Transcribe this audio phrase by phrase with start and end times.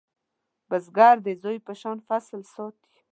[0.69, 2.93] بزګر د زوی په شان فصل ساتي